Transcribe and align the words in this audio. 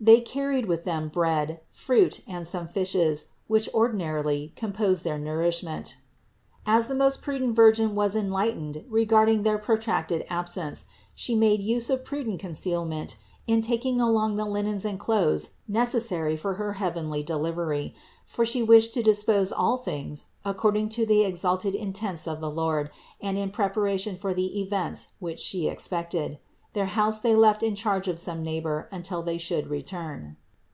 They 0.00 0.20
carried 0.20 0.66
with 0.66 0.82
them 0.84 1.08
bread, 1.08 1.60
fruit 1.70 2.20
and 2.26 2.44
some 2.44 2.66
fishes, 2.66 3.26
which 3.46 3.68
ordinarily 3.72 4.52
composed 4.56 5.04
their 5.04 5.18
nourishment. 5.20 5.98
As 6.66 6.88
the 6.88 6.96
most 6.96 7.22
prudent 7.22 7.54
Virgin 7.54 7.94
was 7.94 8.16
enlightened 8.16 8.84
regarding 8.88 9.44
their 9.44 9.56
pro 9.56 9.76
tracted 9.76 10.26
absence, 10.28 10.86
She 11.14 11.36
made 11.36 11.62
use 11.62 11.90
of 11.90 12.04
prudent 12.04 12.40
concealment 12.40 13.16
in 13.46 13.62
taking 13.62 14.00
along 14.00 14.34
the 14.34 14.44
linens 14.44 14.84
and 14.84 14.98
clothes 14.98 15.54
necessary 15.68 16.36
for 16.36 16.54
her 16.54 16.74
heavenly 16.74 17.22
delivery, 17.22 17.94
for 18.26 18.44
She 18.44 18.64
wished 18.64 18.92
to 18.94 19.02
dispose 19.02 19.52
all 19.52 19.76
things 19.76 20.24
according 20.44 20.88
to 20.90 21.06
the 21.06 21.22
exalted 21.24 21.74
intents 21.74 22.26
of 22.26 22.40
the 22.40 22.50
Lord 22.50 22.90
and 23.22 23.38
in 23.38 23.50
prepa 23.52 23.76
ration 23.76 24.16
for 24.16 24.34
the 24.34 24.60
events 24.60 25.08
which 25.20 25.38
She 25.38 25.68
expected. 25.68 26.38
Their 26.72 26.86
house 26.86 27.20
THE 27.20 27.28
INCARNATION 27.28 27.36
379 27.36 27.36
they 27.36 27.46
left 27.46 27.62
in 27.62 27.74
charge 27.76 28.08
of 28.08 28.18
some 28.18 28.42
neighbor 28.42 28.88
until 28.90 29.22
they 29.22 29.38
should 29.38 29.68
return. 29.70 30.36